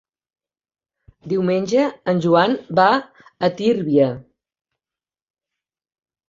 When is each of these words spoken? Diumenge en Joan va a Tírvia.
Diumenge 1.33 1.83
en 2.13 2.21
Joan 2.23 2.55
va 2.79 2.87
a 3.49 3.51
Tírvia. 3.61 4.09